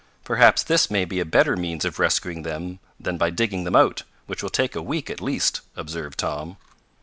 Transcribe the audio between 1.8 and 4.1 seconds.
of rescuing them than by digging them out,